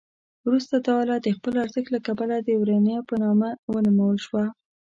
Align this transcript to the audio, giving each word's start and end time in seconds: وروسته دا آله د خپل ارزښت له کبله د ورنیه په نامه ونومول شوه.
وروسته 0.45 0.75
دا 0.85 0.93
آله 1.03 1.15
د 1.21 1.27
خپل 1.37 1.53
ارزښت 1.63 1.89
له 1.95 1.99
کبله 2.07 2.35
د 2.39 2.49
ورنیه 2.61 2.99
په 3.09 3.15
نامه 3.23 3.49
ونومول 3.73 4.17
شوه. 4.25 4.43